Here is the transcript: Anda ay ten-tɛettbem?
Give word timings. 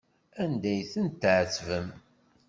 Anda 0.41 0.69
ay 0.73 0.83
ten-tɛettbem? 0.91 1.87